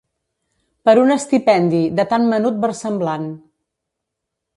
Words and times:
Per 0.89 0.95
un 1.01 1.15
estipendi, 1.15 1.81
de 1.99 2.05
tan 2.13 2.25
menut 2.31 2.57
versemblant 2.65 3.29